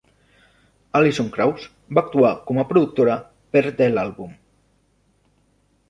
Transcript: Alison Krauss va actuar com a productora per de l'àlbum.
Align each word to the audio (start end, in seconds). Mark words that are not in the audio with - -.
Alison 0.99 1.29
Krauss 1.35 1.67
va 1.99 2.03
actuar 2.03 2.33
com 2.49 2.63
a 2.63 2.65
productora 2.73 3.21
per 3.57 3.65
de 3.83 3.93
l'àlbum. 3.97 4.37